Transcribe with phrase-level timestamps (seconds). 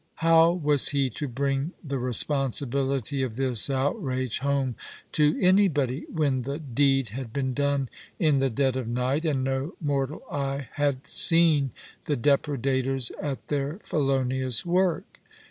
[0.15, 4.73] How was lie to bring the responsibility of this outrage home
[5.11, 10.23] to'anybody, when the deed had been done in the dead of night, and no mortal
[10.31, 11.69] eye had seen
[12.05, 15.19] the depredators at their felonious work